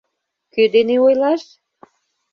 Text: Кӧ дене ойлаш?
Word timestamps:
Кӧ 0.53 0.63
дене 0.73 0.95
ойлаш? 1.05 1.43